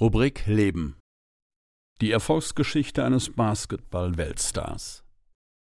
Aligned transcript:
Rubrik 0.00 0.46
Leben. 0.46 0.96
Die 2.00 2.10
Erfolgsgeschichte 2.10 3.04
eines 3.04 3.28
Basketball-Weltstars. 3.28 5.04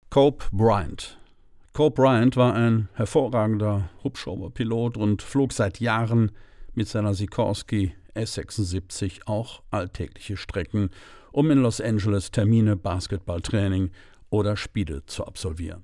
Cope 0.10 0.46
Bryant. 0.52 1.20
Cope 1.74 2.02
Bryant 2.02 2.35
war 2.35 2.56
ein 2.56 2.90
hervorragender 2.96 3.92
Hubschrauberpilot 4.04 4.97
und 4.97 5.22
flog 5.22 5.54
seit 5.54 5.79
Jahren 5.79 6.31
mit 6.74 6.88
seiner 6.88 7.13
Sikorsky 7.13 7.94
S76 8.15 9.28
auch 9.28 9.62
alltägliche 9.69 10.36
Strecken, 10.36 10.90
um 11.31 11.52
in 11.52 11.60
Los 11.60 11.79
Angeles 11.79 12.31
Termine, 12.31 12.76
Basketballtraining 12.76 13.92
oder 14.31 14.58
Spiele 14.58 15.06
zu 15.06 15.28
absolvieren. 15.28 15.84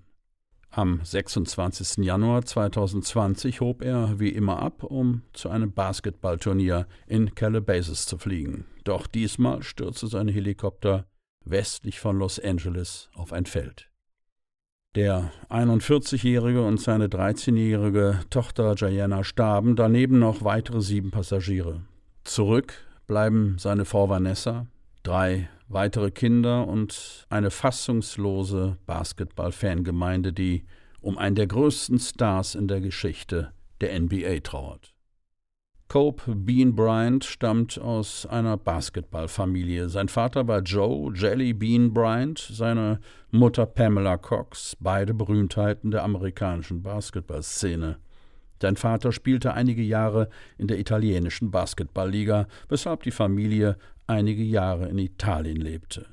Am 0.72 1.02
26. 1.04 2.06
Januar 2.06 2.46
2020 2.46 3.60
hob 3.60 3.82
er 3.82 4.20
wie 4.20 4.30
immer 4.30 4.60
ab, 4.62 4.84
um 4.84 5.24
zu 5.34 5.50
einem 5.50 5.72
Basketballturnier 5.72 6.88
in 7.08 7.34
Calabasas 7.34 8.06
zu 8.06 8.20
fliegen. 8.20 8.66
Doch 8.84 9.08
diesmal 9.08 9.64
stürzte 9.64 10.08
sein 10.08 10.28
Helikopter 10.28 11.08
westlich 11.44 12.00
von 12.00 12.20
Los 12.20 12.40
Angeles 12.40 13.10
auf 13.16 13.34
ein 13.34 13.48
Feld. 13.48 13.90
Der 14.96 15.32
41-jährige 15.50 16.64
und 16.64 16.80
seine 16.80 17.08
13-jährige 17.08 18.22
Tochter 18.30 18.76
Diana 18.76 19.24
starben, 19.24 19.76
daneben 19.76 20.20
noch 20.20 20.44
weitere 20.44 20.82
sieben 20.82 21.10
Passagiere. 21.12 21.82
Zurück 22.24 22.74
bleiben 23.08 23.58
seine 23.58 23.86
Frau 23.86 24.10
Vanessa, 24.10 24.68
drei 25.04 25.50
weitere 25.70 26.12
Kinder 26.12 26.68
und 26.68 27.26
eine 27.30 27.52
fassungslose 27.52 28.78
Basketball-Fangemeinde, 28.86 30.34
die 30.34 30.66
um 31.00 31.18
einen 31.18 31.36
der 31.36 31.48
größten 31.48 32.00
Stars 32.00 32.56
in 32.56 32.68
der 32.68 32.82
Geschichte 32.82 33.54
der 33.80 33.98
NBA 33.98 34.40
trauert. 34.44 34.94
Cope 35.88 36.36
Bean 36.36 36.76
Bryant 36.76 37.24
stammt 37.24 37.80
aus 37.80 38.28
einer 38.28 38.58
Basketballfamilie. 38.58 39.90
Sein 39.90 40.08
Vater 40.08 40.48
war 40.48 40.62
Joe 40.62 41.12
Jelly 41.16 41.54
Bean 41.54 41.94
Bryant, 41.94 42.38
seine 42.38 43.00
Mutter 43.32 43.66
Pamela 43.66 44.18
Cox, 44.18 44.78
beide 44.80 45.16
Berühmtheiten 45.16 45.90
der 45.90 46.04
amerikanischen 46.04 46.84
Basketballszene. 46.84 47.98
Sein 48.62 48.76
Vater 48.76 49.12
spielte 49.12 49.54
einige 49.54 49.82
Jahre 49.82 50.30
in 50.58 50.68
der 50.68 50.80
italienischen 50.80 51.50
Basketballliga, 51.50 52.48
weshalb 52.68 53.04
die 53.04 53.12
Familie 53.12 53.78
einige 54.10 54.44
Jahre 54.44 54.90
in 54.90 54.98
Italien 54.98 55.58
lebte. 55.58 56.08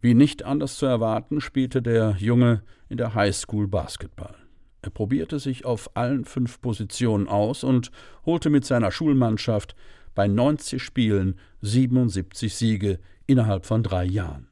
Wie 0.00 0.14
nicht 0.14 0.44
anders 0.44 0.76
zu 0.76 0.86
erwarten, 0.86 1.40
spielte 1.40 1.82
der 1.82 2.16
Junge 2.18 2.62
in 2.88 2.96
der 2.96 3.14
Highschool 3.14 3.68
Basketball. 3.68 4.34
Er 4.82 4.90
probierte 4.90 5.38
sich 5.38 5.64
auf 5.64 5.90
allen 5.94 6.24
fünf 6.24 6.60
Positionen 6.60 7.28
aus 7.28 7.64
und 7.64 7.90
holte 8.24 8.50
mit 8.50 8.64
seiner 8.64 8.90
Schulmannschaft 8.90 9.74
bei 10.14 10.28
90 10.28 10.82
Spielen 10.82 11.38
77 11.60 12.54
Siege 12.54 12.98
innerhalb 13.26 13.66
von 13.66 13.82
drei 13.82 14.04
Jahren. 14.04 14.48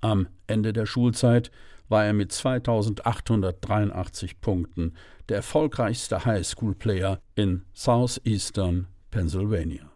Am 0.00 0.28
Ende 0.46 0.72
der 0.72 0.86
Schulzeit 0.86 1.50
war 1.88 2.04
er 2.04 2.12
mit 2.12 2.32
2883 2.32 4.40
Punkten 4.40 4.94
der 5.28 5.38
erfolgreichste 5.38 6.24
Highschool-Player 6.24 7.20
in 7.34 7.62
Southeastern 7.72 8.86
Pennsylvania. 9.10 9.95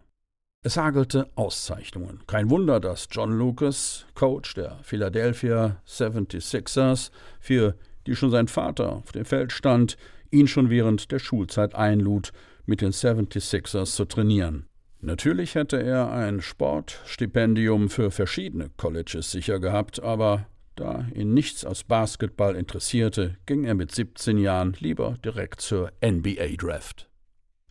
Es 0.62 0.77
hagelte 0.77 1.27
Auszeichnungen. 1.36 2.20
Kein 2.27 2.50
Wunder, 2.50 2.80
dass 2.80 3.08
John 3.11 3.33
Lucas, 3.33 4.05
Coach 4.14 4.53
der 4.53 4.78
Philadelphia 4.83 5.80
76ers, 5.89 7.11
für 7.41 7.77
die 8.06 8.14
schon 8.14 8.30
sein 8.30 8.47
Vater 8.47 8.92
auf 8.92 9.11
dem 9.12 9.25
Feld 9.25 9.52
stand, 9.52 9.97
ihn 10.30 10.47
schon 10.48 10.69
während 10.69 11.12
der 11.12 11.19
Schulzeit 11.19 11.75
einlud, 11.75 12.33
mit 12.67 12.83
den 12.83 12.92
76ers 12.92 13.94
zu 13.94 14.05
trainieren. 14.05 14.67
Natürlich 15.00 15.55
hätte 15.55 15.83
er 15.83 16.12
ein 16.12 16.42
Sportstipendium 16.42 17.89
für 17.89 18.11
verschiedene 18.11 18.69
Colleges 18.77 19.30
sicher 19.30 19.61
gehabt, 19.61 20.02
aber 20.02 20.46
da 20.77 21.06
ihn 21.14 21.33
nichts 21.33 21.64
aus 21.64 21.85
Basketball 21.85 22.55
interessierte, 22.55 23.39
ging 23.46 23.64
er 23.64 23.74
mit 23.74 23.95
17 23.95 24.36
Jahren 24.36 24.77
lieber 24.79 25.17
direkt 25.24 25.62
zur 25.62 25.90
NBA 26.05 26.56
Draft. 26.58 27.10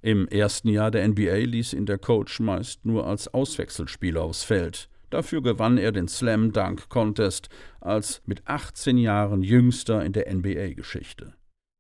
Im 0.02 0.28
ersten 0.30 0.70
Jahr 0.70 0.92
der 0.92 1.08
NBA 1.08 1.38
ließ 1.46 1.74
ihn 1.74 1.86
der 1.86 1.98
Coach 1.98 2.40
meist 2.40 2.86
nur 2.86 3.06
als 3.06 3.28
Auswechselspieler 3.34 4.22
aufs 4.22 4.44
Feld. 4.44 4.90
Dafür 5.10 5.42
gewann 5.42 5.78
er 5.78 5.92
den 5.92 6.08
Slam 6.08 6.54
Dunk 6.54 6.88
Contest 6.90 7.50
als 7.82 8.22
mit 8.26 8.42
18 8.46 8.98
Jahren 8.98 9.42
jüngster 9.42 10.06
in 10.06 10.14
der 10.14 10.34
NBA-Geschichte. 10.34 11.34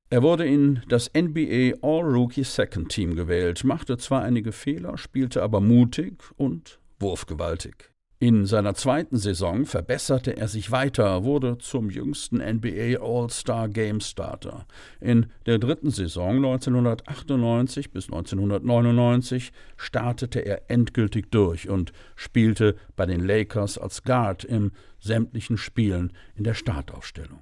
Er 0.09 0.23
wurde 0.23 0.45
in 0.45 0.81
das 0.89 1.11
NBA 1.13 1.75
All-Rookie 1.81 2.43
Second 2.43 2.89
Team 2.89 3.15
gewählt, 3.15 3.63
machte 3.63 3.97
zwar 3.97 4.23
einige 4.23 4.51
Fehler, 4.51 4.97
spielte 4.97 5.43
aber 5.43 5.61
mutig 5.61 6.15
und 6.35 6.79
wurfgewaltig. 6.99 7.91
In 8.21 8.45
seiner 8.45 8.73
zweiten 8.73 9.17
Saison 9.17 9.65
verbesserte 9.65 10.35
er 10.35 10.49
sich 10.49 10.71
weiter, 10.71 11.23
wurde 11.23 11.57
zum 11.57 11.89
jüngsten 11.89 12.39
NBA 12.39 13.01
All-Star 13.01 13.69
Game 13.69 14.01
Starter. 14.01 14.65
In 14.99 15.27
der 15.45 15.57
dritten 15.57 15.89
Saison 15.89 16.35
1998 16.35 17.91
bis 17.91 18.07
1999 18.07 19.53
startete 19.77 20.41
er 20.41 20.69
endgültig 20.69 21.31
durch 21.31 21.69
und 21.69 21.93
spielte 22.17 22.75
bei 22.97 23.05
den 23.05 23.25
Lakers 23.25 23.77
als 23.77 24.03
Guard 24.03 24.43
in 24.43 24.71
sämtlichen 24.99 25.55
Spielen 25.55 26.11
in 26.35 26.43
der 26.43 26.55
Startaufstellung. 26.55 27.39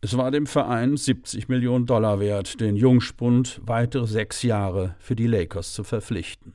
Es 0.00 0.16
war 0.16 0.30
dem 0.30 0.46
Verein 0.46 0.96
70 0.96 1.48
Millionen 1.48 1.84
Dollar 1.84 2.18
wert, 2.18 2.62
den 2.62 2.76
Jungspund 2.76 3.60
weitere 3.62 4.06
sechs 4.06 4.42
Jahre 4.42 4.94
für 5.00 5.16
die 5.16 5.26
Lakers 5.26 5.74
zu 5.74 5.84
verpflichten. 5.84 6.54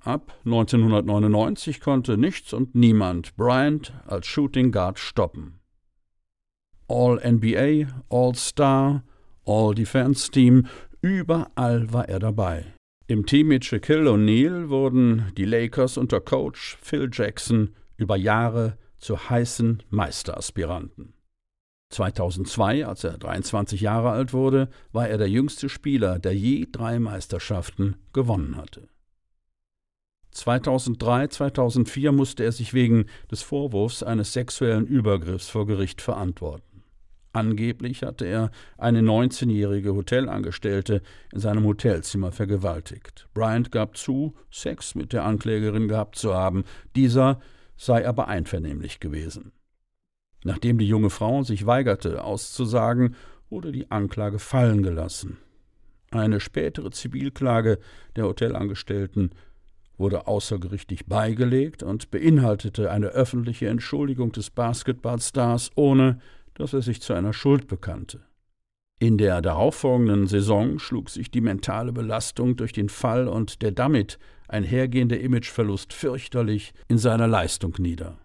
Ab 0.00 0.32
1999 0.44 1.80
konnte 1.80 2.16
nichts 2.16 2.52
und 2.52 2.74
niemand 2.74 3.36
Bryant 3.36 3.92
als 4.06 4.26
Shooting 4.26 4.72
Guard 4.72 4.98
stoppen. 4.98 5.60
All-NBA, 6.88 7.88
All-Star, 8.08 9.04
All-Defense-Team, 9.44 10.66
überall 11.02 11.92
war 11.92 12.08
er 12.08 12.18
dabei. 12.18 12.64
Im 13.06 13.26
Team 13.26 13.48
mit 13.48 13.64
Shaquille 13.64 14.10
O'Neal 14.10 14.68
wurden 14.68 15.32
die 15.36 15.44
Lakers 15.44 15.96
unter 15.96 16.20
Coach 16.20 16.78
Phil 16.80 17.08
Jackson 17.12 17.74
über 17.96 18.16
Jahre 18.16 18.78
zu 18.98 19.30
heißen 19.30 19.82
Meisteraspiranten. 19.90 21.14
2002, 21.90 22.86
als 22.86 23.04
er 23.04 23.16
23 23.16 23.80
Jahre 23.80 24.10
alt 24.10 24.32
wurde, 24.32 24.68
war 24.92 25.08
er 25.08 25.18
der 25.18 25.28
jüngste 25.28 25.68
Spieler, 25.68 26.18
der 26.18 26.34
je 26.34 26.66
drei 26.70 26.98
Meisterschaften 26.98 27.96
gewonnen 28.12 28.56
hatte. 28.56 28.88
2003, 30.32 31.28
2004 31.28 32.12
musste 32.12 32.44
er 32.44 32.52
sich 32.52 32.74
wegen 32.74 33.06
des 33.30 33.42
Vorwurfs 33.42 34.02
eines 34.02 34.32
sexuellen 34.32 34.86
Übergriffs 34.86 35.48
vor 35.48 35.66
Gericht 35.66 36.00
verantworten. 36.00 36.68
Angeblich 37.32 38.02
hatte 38.02 38.24
er 38.24 38.50
eine 38.78 39.00
19-jährige 39.00 39.94
Hotelangestellte 39.94 41.02
in 41.32 41.40
seinem 41.40 41.64
Hotelzimmer 41.64 42.32
vergewaltigt. 42.32 43.28
Bryant 43.34 43.70
gab 43.70 43.96
zu, 43.96 44.34
Sex 44.50 44.94
mit 44.94 45.12
der 45.12 45.24
Anklägerin 45.24 45.88
gehabt 45.88 46.16
zu 46.16 46.34
haben. 46.34 46.64
Dieser 46.96 47.40
sei 47.76 48.08
aber 48.08 48.28
einvernehmlich 48.28 48.98
gewesen. 48.98 49.52
Nachdem 50.42 50.78
die 50.78 50.88
junge 50.88 51.10
Frau 51.10 51.42
sich 51.42 51.66
weigerte, 51.66 52.24
auszusagen, 52.24 53.14
wurde 53.50 53.72
die 53.72 53.90
Anklage 53.90 54.38
fallen 54.38 54.82
gelassen. 54.82 55.38
Eine 56.10 56.40
spätere 56.40 56.90
Zivilklage 56.90 57.78
der 58.16 58.24
Hotelangestellten 58.24 59.30
wurde 59.98 60.26
außergerichtlich 60.26 61.06
beigelegt 61.06 61.82
und 61.82 62.10
beinhaltete 62.10 62.90
eine 62.90 63.08
öffentliche 63.08 63.68
Entschuldigung 63.68 64.32
des 64.32 64.50
Basketballstars, 64.50 65.70
ohne 65.74 66.20
dass 66.54 66.72
er 66.72 66.82
sich 66.82 67.02
zu 67.02 67.12
einer 67.12 67.32
Schuld 67.32 67.68
bekannte. 67.68 68.20
In 69.00 69.16
der 69.16 69.40
darauffolgenden 69.42 70.26
Saison 70.26 70.78
schlug 70.78 71.08
sich 71.10 71.30
die 71.30 71.40
mentale 71.40 71.92
Belastung 71.92 72.56
durch 72.56 72.72
den 72.72 72.88
Fall 72.88 73.28
und 73.28 73.62
der 73.62 73.70
damit 73.70 74.18
einhergehende 74.48 75.16
Imageverlust 75.16 75.92
fürchterlich 75.92 76.72
in 76.88 76.98
seiner 76.98 77.28
Leistung 77.28 77.74
nieder. 77.78 78.18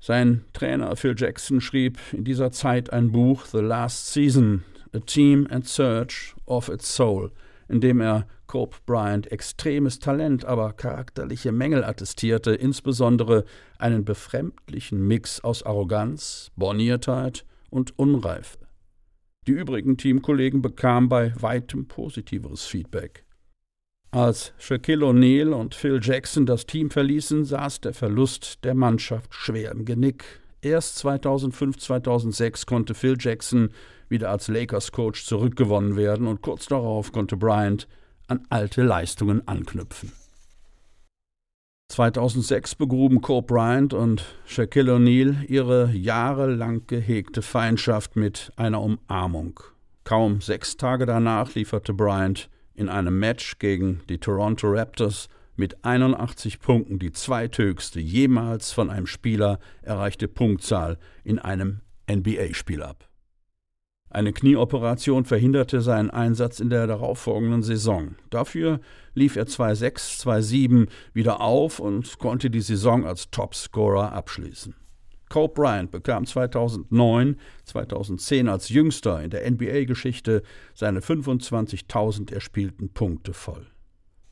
Sein 0.00 0.44
Trainer 0.52 0.96
Phil 0.96 1.14
Jackson 1.16 1.60
schrieb 1.60 1.98
in 2.12 2.24
dieser 2.24 2.50
Zeit 2.50 2.92
ein 2.92 3.12
Buch 3.12 3.46
The 3.46 3.60
Last 3.60 4.12
Season, 4.12 4.64
A 4.92 4.98
Team 4.98 5.46
and 5.48 5.66
Search 5.66 6.34
of 6.44 6.68
Its 6.68 6.94
Soul, 6.94 7.30
in 7.68 7.80
dem 7.80 8.00
er 8.00 8.26
Cope 8.52 8.76
Bryant 8.84 9.32
extremes 9.32 9.98
Talent, 9.98 10.44
aber 10.44 10.74
charakterliche 10.74 11.52
Mängel 11.52 11.84
attestierte, 11.84 12.54
insbesondere 12.54 13.46
einen 13.78 14.04
befremdlichen 14.04 15.00
Mix 15.08 15.40
aus 15.40 15.62
Arroganz, 15.62 16.50
Borniertheit 16.54 17.46
und 17.70 17.98
Unreife. 17.98 18.58
Die 19.46 19.52
übrigen 19.52 19.96
Teamkollegen 19.96 20.60
bekamen 20.60 21.08
bei 21.08 21.32
weitem 21.40 21.88
positiveres 21.88 22.66
Feedback. 22.66 23.24
Als 24.10 24.52
Shaquille 24.58 25.06
O'Neal 25.06 25.54
und 25.54 25.74
Phil 25.74 25.98
Jackson 26.02 26.44
das 26.44 26.66
Team 26.66 26.90
verließen, 26.90 27.46
saß 27.46 27.80
der 27.80 27.94
Verlust 27.94 28.62
der 28.64 28.74
Mannschaft 28.74 29.32
schwer 29.32 29.72
im 29.72 29.86
Genick. 29.86 30.26
Erst 30.60 30.96
2005, 30.98 31.78
2006 31.78 32.66
konnte 32.66 32.92
Phil 32.92 33.16
Jackson 33.18 33.70
wieder 34.10 34.28
als 34.28 34.48
Lakers-Coach 34.48 35.24
zurückgewonnen 35.24 35.96
werden 35.96 36.26
und 36.26 36.42
kurz 36.42 36.66
darauf 36.66 37.12
konnte 37.12 37.38
Bryant 37.38 37.88
an 38.32 38.46
alte 38.48 38.82
Leistungen 38.82 39.46
anknüpfen. 39.46 40.12
2006 41.88 42.76
begruben 42.76 43.20
Cole 43.20 43.42
Bryant 43.42 43.92
und 43.92 44.24
Shaquille 44.46 44.94
O'Neal 44.94 45.44
ihre 45.46 45.90
jahrelang 45.92 46.86
gehegte 46.86 47.42
Feindschaft 47.42 48.16
mit 48.16 48.50
einer 48.56 48.80
Umarmung. 48.80 49.60
Kaum 50.04 50.40
sechs 50.40 50.78
Tage 50.78 51.04
danach 51.04 51.54
lieferte 51.54 51.92
Bryant 51.92 52.48
in 52.74 52.88
einem 52.88 53.18
Match 53.18 53.58
gegen 53.58 54.00
die 54.08 54.18
Toronto 54.18 54.68
Raptors 54.70 55.28
mit 55.54 55.84
81 55.84 56.60
Punkten 56.60 56.98
die 56.98 57.12
zweithöchste 57.12 58.00
jemals 58.00 58.72
von 58.72 58.88
einem 58.88 59.06
Spieler 59.06 59.58
erreichte 59.82 60.28
Punktzahl 60.28 60.98
in 61.24 61.38
einem 61.38 61.82
NBA-Spiel 62.10 62.82
ab. 62.82 63.11
Eine 64.14 64.34
Knieoperation 64.34 65.24
verhinderte 65.24 65.80
seinen 65.80 66.10
Einsatz 66.10 66.60
in 66.60 66.68
der 66.68 66.86
darauffolgenden 66.86 67.62
Saison. 67.62 68.16
Dafür 68.28 68.80
lief 69.14 69.36
er 69.36 69.46
2-6, 69.46 70.20
2-7 70.20 70.88
wieder 71.14 71.40
auf 71.40 71.78
und 71.78 72.18
konnte 72.18 72.50
die 72.50 72.60
Saison 72.60 73.06
als 73.06 73.30
Topscorer 73.30 74.12
abschließen. 74.12 74.74
Kobe 75.30 75.54
Bryant 75.54 75.90
bekam 75.90 76.26
2009, 76.26 77.36
2010 77.64 78.50
als 78.50 78.68
jüngster 78.68 79.22
in 79.22 79.30
der 79.30 79.50
NBA-Geschichte 79.50 80.42
seine 80.74 81.00
25.000 81.00 82.34
erspielten 82.34 82.90
Punkte 82.90 83.32
voll. 83.32 83.66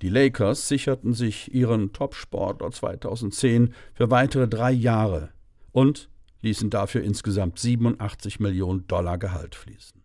Die 0.02 0.10
Lakers 0.10 0.68
sicherten 0.68 1.14
sich 1.14 1.54
ihren 1.54 1.94
Topsportler 1.94 2.70
2010 2.70 3.72
für 3.94 4.10
weitere 4.10 4.46
drei 4.46 4.72
Jahre 4.72 5.30
und 5.72 6.09
ließen 6.42 6.70
dafür 6.70 7.02
insgesamt 7.02 7.58
87 7.58 8.40
Millionen 8.40 8.86
Dollar 8.86 9.18
Gehalt 9.18 9.54
fließen. 9.54 10.02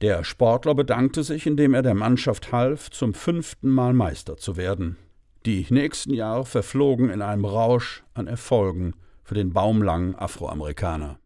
Der 0.00 0.22
Sportler 0.22 0.74
bedankte 0.74 1.24
sich, 1.24 1.46
indem 1.46 1.74
er 1.74 1.82
der 1.82 1.94
Mannschaft 1.94 2.52
half, 2.52 2.90
zum 2.90 3.14
fünften 3.14 3.68
Mal 3.68 3.94
Meister 3.94 4.36
zu 4.36 4.56
werden. 4.56 4.96
Die 5.44 5.66
nächsten 5.70 6.12
Jahre 6.12 6.44
verflogen 6.44 7.10
in 7.10 7.22
einem 7.22 7.44
Rausch 7.44 8.04
an 8.14 8.26
Erfolgen 8.26 8.94
für 9.24 9.34
den 9.34 9.52
baumlangen 9.52 10.14
Afroamerikaner. 10.14 11.18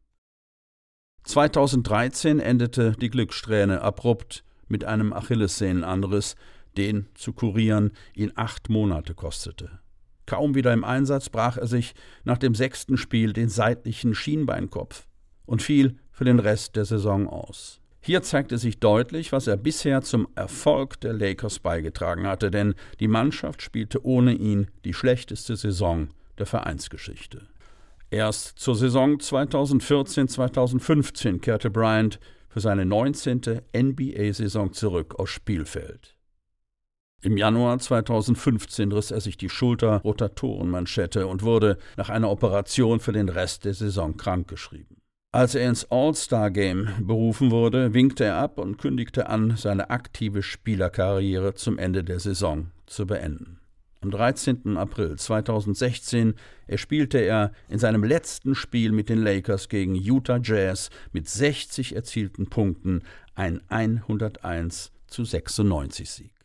2013 1.25 2.41
endete 2.41 2.93
die 2.93 3.11
Glückssträhne 3.11 3.82
abrupt 3.82 4.44
mit 4.69 4.85
einem 4.85 5.12
Achillessehnenanriss, 5.12 6.35
den 6.76 7.09
zu 7.14 7.32
kurieren 7.32 7.93
ihn 8.14 8.32
acht 8.35 8.70
Monate 8.70 9.14
kostete. 9.14 9.81
Kaum 10.27 10.55
wieder 10.55 10.73
im 10.73 10.85
Einsatz 10.85 11.29
brach 11.29 11.57
er 11.57 11.67
sich 11.67 11.95
nach 12.25 12.39
dem 12.39 12.55
sechsten 12.55 12.97
Spiel 12.97 13.33
den 13.33 13.49
seitlichen 13.49 14.15
Schienbeinkopf 14.15 15.07
und 15.47 15.63
fiel 15.63 15.97
für 16.11 16.25
den 16.25 16.39
Rest 16.39 16.77
der 16.77 16.85
Saison 16.85 17.29
aus. 17.29 17.81
Hier 18.01 18.23
zeigte 18.23 18.59
sich 18.59 18.81
deutlich, 18.81 19.31
was 19.31 19.47
er 19.47 19.57
bisher 19.57 20.03
zum 20.03 20.27
Erfolg 20.35 21.01
der 21.01 21.13
Lakers 21.13 21.61
beigetragen 21.61 22.27
hatte, 22.27 22.51
denn 22.51 22.75
die 22.99 23.07
Mannschaft 23.07 23.63
spielte 23.63 24.05
ohne 24.05 24.35
ihn 24.35 24.67
die 24.85 24.93
schlechteste 24.93 25.55
Saison 25.57 26.09
der 26.39 26.47
Vereinsgeschichte. 26.47 27.47
Erst 28.11 28.59
zur 28.59 28.75
Saison 28.75 29.19
2014-2015 29.19 31.39
kehrte 31.41 31.71
Bryant 31.71 32.19
für 32.49 32.61
seine 32.61 32.85
19. 32.85 33.61
NBA-Saison 33.75 34.73
zurück 34.73 35.15
aus 35.19 35.31
Spielfeld. 35.31 36.17
Im 37.25 37.37
Januar 37.37 37.79
2015 37.79 38.91
riss 38.91 39.13
er 39.13 39.21
sich 39.21 39.37
die 39.37 39.49
Schulter-Rotatorenmanschette 39.49 41.29
und 41.29 41.45
wurde 41.45 41.79
nach 41.97 42.11
einer 42.11 42.29
Operation 42.29 42.99
für 42.99 43.13
den 43.13 43.29
Rest 43.29 43.65
der 43.65 43.75
Saison 43.75 44.17
krankgeschrieben. 44.17 44.97
Als 45.31 45.55
er 45.55 45.69
ins 45.69 45.89
All-Star-Game 45.89 46.89
berufen 47.01 47.53
wurde, 47.53 47.95
winkte 47.95 48.25
er 48.25 48.39
ab 48.39 48.59
und 48.59 48.77
kündigte 48.77 49.29
an, 49.29 49.57
seine 49.57 49.91
aktive 49.91 50.43
Spielerkarriere 50.43 51.55
zum 51.55 51.79
Ende 51.79 52.03
der 52.03 52.19
Saison 52.19 52.73
zu 52.87 53.07
beenden. 53.07 53.61
Am 54.01 54.11
13. 54.11 54.77
April 54.77 55.17
2016 55.17 56.35
erspielte 56.67 57.19
er 57.19 57.53
in 57.69 57.79
seinem 57.79 58.03
letzten 58.03 58.57
Spiel 58.57 58.91
mit 58.91 59.09
den 59.09 59.23
Lakers 59.23 59.69
gegen 59.69 59.95
Utah 59.95 60.41
Jazz 60.43 60.91
mit 61.13 61.29
60 61.29 61.95
erzielten 61.95 62.51
Punkten 62.51 63.03
ein 63.37 63.63
101 63.69 64.91
zu 65.07 65.25
96 65.25 66.11
Sieg. 66.11 66.42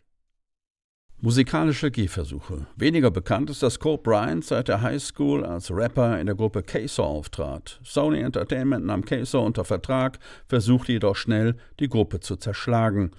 Musikalische 1.19 1.89
Gehversuche. 1.89 2.67
Weniger 2.75 3.09
bekannt 3.09 3.49
ist, 3.49 3.63
dass 3.63 3.79
Cole 3.79 3.97
Bryant 3.97 4.45
seit 4.45 4.67
der 4.67 4.83
Highschool 4.83 5.43
als 5.43 5.71
Rapper 5.71 6.19
in 6.19 6.27
der 6.27 6.35
Gruppe 6.35 6.61
Queso 6.61 7.03
auftrat. 7.03 7.79
Sony 7.83 8.19
Entertainment 8.19 8.85
nahm 8.85 9.03
Queso 9.03 9.43
unter 9.43 9.65
Vertrag, 9.65 10.19
versuchte 10.45 10.91
jedoch 10.91 11.15
schnell, 11.15 11.55
die 11.79 11.89
Gruppe 11.89 12.19
zu 12.19 12.35
zerschlagen. 12.35 13.09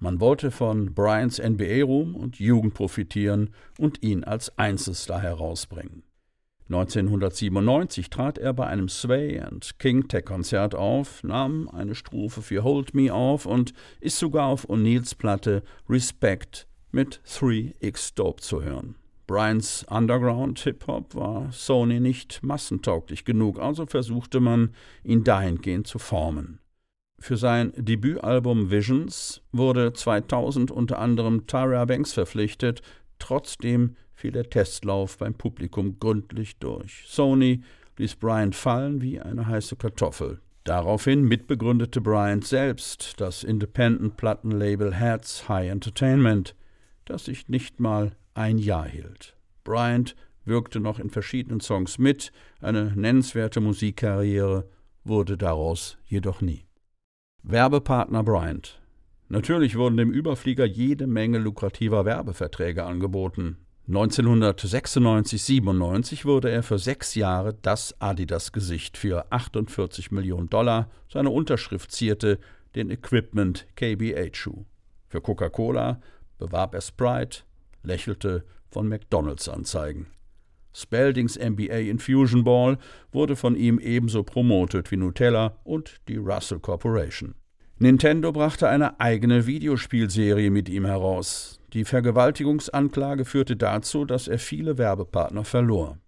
Man 0.00 0.20
wollte 0.20 0.50
von 0.50 0.94
Bryants 0.94 1.38
NBA-Ruhm 1.38 2.16
und 2.16 2.40
Jugend 2.40 2.74
profitieren 2.74 3.50
und 3.78 4.02
ihn 4.02 4.24
als 4.24 4.58
Einzelstar 4.58 5.20
herausbringen. 5.20 6.02
1997 6.70 8.10
trat 8.10 8.38
er 8.38 8.52
bei 8.52 8.66
einem 8.66 8.88
Sway 8.88 9.38
and 9.38 9.78
King 9.78 10.08
Tech 10.08 10.24
Konzert 10.24 10.74
auf, 10.74 11.22
nahm 11.22 11.68
eine 11.68 11.94
Strophe 11.94 12.42
für 12.42 12.64
Hold 12.64 12.94
Me 12.94 13.14
auf 13.14 13.46
und 13.46 13.74
ist 14.00 14.18
sogar 14.18 14.46
auf 14.46 14.68
O'Neills 14.68 15.16
Platte 15.16 15.62
Respect 15.88 16.67
mit 16.90 17.20
3x 17.26 18.14
Dope 18.14 18.42
zu 18.42 18.62
hören. 18.62 18.94
Bryans 19.26 19.84
Underground 19.90 20.58
Hip-Hop 20.60 21.14
war 21.14 21.52
Sony 21.52 22.00
nicht 22.00 22.42
massentauglich 22.42 23.26
genug, 23.26 23.58
also 23.58 23.84
versuchte 23.84 24.40
man, 24.40 24.74
ihn 25.04 25.22
dahingehend 25.22 25.86
zu 25.86 25.98
formen. 25.98 26.60
Für 27.20 27.36
sein 27.36 27.72
Debütalbum 27.76 28.70
Visions 28.70 29.42
wurde 29.52 29.92
2000 29.92 30.70
unter 30.70 30.98
anderem 30.98 31.46
Tyra 31.46 31.84
Banks 31.84 32.14
verpflichtet, 32.14 32.80
trotzdem 33.18 33.96
fiel 34.14 34.32
der 34.32 34.48
Testlauf 34.48 35.18
beim 35.18 35.34
Publikum 35.34 35.98
gründlich 35.98 36.58
durch. 36.58 37.04
Sony 37.06 37.62
ließ 37.98 38.16
Bryant 38.16 38.54
fallen 38.54 39.02
wie 39.02 39.20
eine 39.20 39.46
heiße 39.46 39.76
Kartoffel. 39.76 40.40
Daraufhin 40.64 41.22
mitbegründete 41.22 42.00
Bryant 42.00 42.46
selbst 42.46 43.20
das 43.20 43.42
Independent-Plattenlabel 43.44 44.94
Herz 44.94 45.48
High 45.48 45.70
Entertainment 45.70 46.54
das 47.10 47.24
sich 47.24 47.48
nicht 47.48 47.80
mal 47.80 48.12
ein 48.34 48.58
Jahr 48.58 48.86
hielt. 48.86 49.36
Bryant 49.64 50.14
wirkte 50.44 50.80
noch 50.80 50.98
in 50.98 51.10
verschiedenen 51.10 51.60
Songs 51.60 51.98
mit, 51.98 52.32
eine 52.60 52.92
nennenswerte 52.96 53.60
Musikkarriere 53.60 54.68
wurde 55.04 55.36
daraus 55.36 55.98
jedoch 56.06 56.40
nie. 56.40 56.64
Werbepartner 57.42 58.22
Bryant. 58.22 58.80
Natürlich 59.28 59.76
wurden 59.76 59.96
dem 59.96 60.10
Überflieger 60.10 60.64
jede 60.64 61.06
Menge 61.06 61.38
lukrativer 61.38 62.04
Werbeverträge 62.04 62.84
angeboten. 62.84 63.58
1996-97 63.88 66.24
wurde 66.24 66.50
er 66.50 66.62
für 66.62 66.78
sechs 66.78 67.14
Jahre 67.14 67.54
das 67.54 67.98
Adidas-Gesicht 68.00 68.98
für 68.98 69.32
48 69.32 70.10
Millionen 70.10 70.50
Dollar. 70.50 70.90
Seine 71.10 71.30
Unterschrift 71.30 71.90
zierte 71.92 72.38
den 72.74 72.90
Equipment 72.90 73.66
KBH-Schuh. 73.76 74.66
Für 75.08 75.22
Coca-Cola 75.22 76.00
bewarb 76.38 76.74
er 76.74 76.80
Sprite, 76.80 77.40
lächelte 77.82 78.44
von 78.70 78.88
McDonalds-Anzeigen. 78.88 80.06
Spaldings 80.72 81.38
MBA 81.38 81.78
Infusion 81.90 82.44
Ball 82.44 82.78
wurde 83.10 83.36
von 83.36 83.56
ihm 83.56 83.78
ebenso 83.78 84.22
promotet 84.22 84.90
wie 84.90 84.96
Nutella 84.96 85.58
und 85.64 86.00
die 86.08 86.16
Russell 86.16 86.60
Corporation. 86.60 87.34
Nintendo 87.80 88.32
brachte 88.32 88.68
eine 88.68 88.98
eigene 89.00 89.46
Videospielserie 89.46 90.50
mit 90.50 90.68
ihm 90.68 90.84
heraus. 90.84 91.60
Die 91.72 91.84
Vergewaltigungsanklage 91.84 93.24
führte 93.24 93.56
dazu, 93.56 94.04
dass 94.04 94.26
er 94.26 94.38
viele 94.38 94.78
Werbepartner 94.78 95.44
verlor. 95.44 95.98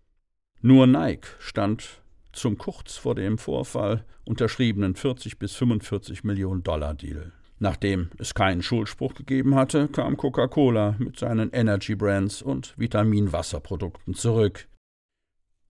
Nur 0.62 0.86
Nike 0.86 1.28
stand 1.38 2.02
zum 2.32 2.58
kurz 2.58 2.96
vor 2.96 3.14
dem 3.14 3.38
Vorfall 3.38 4.04
unterschriebenen 4.24 4.94
40 4.94 5.38
bis 5.38 5.54
45 5.54 6.24
Millionen 6.24 6.62
Dollar 6.62 6.94
Deal. 6.94 7.32
Nachdem 7.62 8.08
es 8.18 8.32
keinen 8.32 8.62
Schuldspruch 8.62 9.14
gegeben 9.14 9.54
hatte, 9.54 9.88
kam 9.88 10.16
Coca-Cola 10.16 10.96
mit 10.98 11.18
seinen 11.18 11.50
Energy 11.52 11.94
Brands 11.94 12.40
und 12.40 12.72
Vitaminwasserprodukten 12.78 14.14
zurück. 14.14 14.66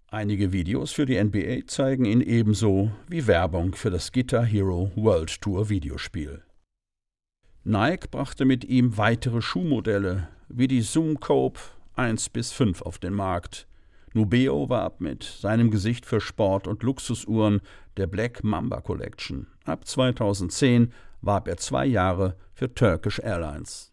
Einige 0.07 0.53
Videos 0.53 0.93
für 0.93 1.05
die 1.05 1.23
NBA 1.23 1.67
zeigen 1.67 2.05
ihn 2.05 2.21
ebenso 2.21 2.93
wie 3.09 3.27
Werbung 3.27 3.75
für 3.75 3.91
das 3.91 4.13
Guitar 4.13 4.45
Hero 4.45 4.93
World 4.95 5.41
Tour 5.41 5.69
Videospiel. 5.69 6.45
Nike 7.65 8.09
brachte 8.09 8.45
mit 8.45 8.65
ihm 8.65 8.97
weitere 8.97 9.43
Schuhmodelle 9.43 10.29
wie 10.49 10.69
die 10.69 10.83
Zoom 10.83 11.19
Cope 11.19 11.59
1 11.97 12.31
bis 12.31 12.53
5 12.53 12.83
auf 12.83 12.99
den 12.99 13.15
Markt. 13.15 13.67
Nubeo 14.13 14.69
warb 14.69 15.01
mit 15.01 15.25
seinem 15.25 15.73
Gesicht 15.73 16.07
für 16.07 16.21
Sport- 16.21 16.69
und 16.69 16.85
Luxusuhren 16.85 17.61
der 17.97 18.07
Black 18.07 18.45
Mamba 18.45 18.81
Collection. 18.81 19.49
Ab 19.65 19.87
2010 19.87 20.93
warb 21.21 21.49
er 21.49 21.57
zwei 21.57 21.87
Jahre 21.87 22.37
für 22.53 22.75
Turkish 22.75 23.19
Airlines. 23.19 23.93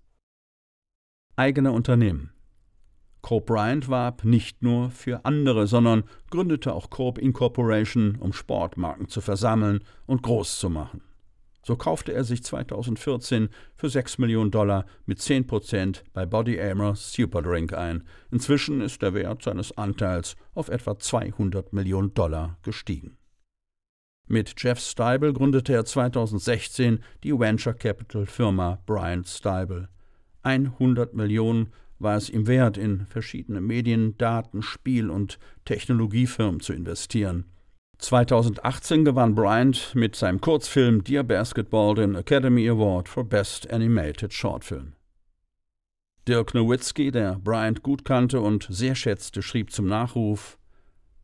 Eigene 1.35 1.71
Unternehmen. 1.71 2.31
Corp 3.21 3.47
Bryant 3.47 3.89
warb 3.89 4.23
nicht 4.23 4.63
nur 4.63 4.89
für 4.89 5.25
andere, 5.25 5.67
sondern 5.67 6.03
gründete 6.29 6.73
auch 6.73 6.89
Corp 6.89 7.17
Incorporation, 7.17 8.15
um 8.15 8.31
Sportmarken 8.31 9.09
zu 9.09 9.21
versammeln 9.21 9.83
und 10.05 10.23
groß 10.23 10.59
zu 10.59 10.69
machen. 10.69 11.01
So 11.67 11.75
kaufte 11.75 12.13
er 12.13 12.23
sich 12.23 12.41
2014 12.43 13.49
für 13.75 13.89
6 13.89 14.19
Millionen 14.19 14.51
Dollar 14.51 14.85
mit 15.05 15.19
10% 15.19 16.03
bei 16.13 16.25
Body 16.25 16.57
Armor 16.61 16.95
Superdrink 16.95 17.73
ein. 17.73 18.03
Inzwischen 18.31 18.79
ist 18.79 19.01
der 19.01 19.13
Wert 19.13 19.43
seines 19.43 19.77
Anteils 19.77 20.37
auf 20.53 20.69
etwa 20.69 20.97
200 20.97 21.73
Millionen 21.73 22.13
Dollar 22.13 22.57
gestiegen. 22.63 23.17
Mit 24.27 24.55
Jeff 24.57 24.79
Steibel 24.79 25.31
gründete 25.31 25.73
er 25.73 25.85
2016 25.85 26.99
die 27.23 27.37
Venture 27.37 27.73
Capital 27.73 28.25
Firma 28.25 28.79
Bryant 28.85 29.27
Steibel. 29.27 29.87
100 30.43 31.13
Millionen 31.13 31.71
war 31.99 32.17
es 32.17 32.29
ihm 32.29 32.45
wert, 32.45 32.77
in 32.77 33.05
verschiedene 33.05 33.61
Medien, 33.61 34.17
Daten, 34.17 34.61
Spiel- 34.61 35.09
und 35.09 35.39
Technologiefirmen 35.63 36.59
zu 36.59 36.73
investieren. 36.73 37.45
2018 37.99 39.05
gewann 39.05 39.33
Bryant 39.33 39.95
mit 39.95 40.15
seinem 40.15 40.41
Kurzfilm 40.41 41.03
Dear 41.03 41.23
Basketball 41.23 41.95
den 41.95 42.15
Academy 42.15 42.69
Award 42.69 43.09
for 43.09 43.23
Best 43.23 43.71
Animated 43.71 44.33
Short 44.33 44.65
Film. 44.65 44.93
Dirk 46.27 46.53
Nowitzki, 46.53 47.11
der 47.11 47.39
Bryant 47.39 47.81
gut 47.81 48.03
kannte 48.03 48.41
und 48.41 48.67
sehr 48.69 48.93
schätzte, 48.93 49.41
schrieb 49.41 49.71
zum 49.71 49.87
Nachruf: 49.87 50.59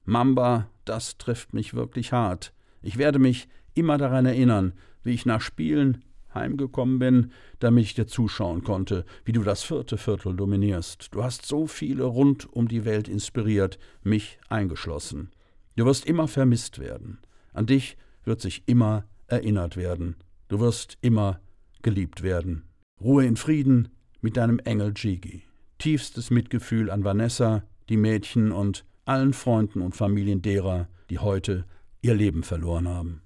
Mamba, 0.05 0.69
das 0.86 1.17
trifft 1.17 1.53
mich 1.53 1.74
wirklich 1.74 2.13
hart. 2.13 2.53
Ich 2.83 2.97
werde 2.97 3.17
mich 3.17 3.47
immer 3.73 3.97
daran 3.97 4.25
erinnern, 4.25 4.73
wie 5.01 5.13
ich 5.13 5.25
nach 5.25 5.41
Spielen 5.41 6.03
heimgekommen 6.33 6.99
bin, 6.99 7.31
damit 7.59 7.83
ich 7.85 7.93
dir 7.93 8.07
zuschauen 8.07 8.63
konnte, 8.63 9.05
wie 9.25 9.31
du 9.31 9.43
das 9.43 9.63
vierte 9.63 9.97
Viertel 9.97 10.35
dominierst. 10.35 11.09
Du 11.11 11.23
hast 11.23 11.45
so 11.45 11.67
viele 11.67 12.03
rund 12.03 12.51
um 12.51 12.67
die 12.67 12.85
Welt 12.85 13.07
inspiriert, 13.07 13.79
mich 14.03 14.39
eingeschlossen. 14.49 15.31
Du 15.75 15.85
wirst 15.85 16.05
immer 16.05 16.27
vermisst 16.27 16.79
werden. 16.79 17.19
An 17.53 17.65
dich 17.65 17.97
wird 18.25 18.41
sich 18.41 18.63
immer 18.67 19.05
erinnert 19.27 19.77
werden. 19.77 20.15
Du 20.47 20.59
wirst 20.59 20.97
immer 21.01 21.39
geliebt 21.81 22.21
werden. 22.23 22.63
Ruhe 23.01 23.25
in 23.25 23.37
Frieden 23.37 23.89
mit 24.21 24.37
deinem 24.37 24.59
Engel 24.59 24.93
Gigi. 24.93 25.43
Tiefstes 25.77 26.29
Mitgefühl 26.31 26.89
an 26.89 27.03
Vanessa, 27.03 27.63
die 27.89 27.97
Mädchen 27.97 28.51
und 28.51 28.85
allen 29.05 29.33
Freunden 29.33 29.81
und 29.81 29.95
Familien 29.95 30.41
derer, 30.41 30.87
die 31.09 31.19
heute 31.19 31.65
ihr 32.03 32.13
Leben 32.13 32.43
verloren 32.43 32.88
haben. 32.88 33.22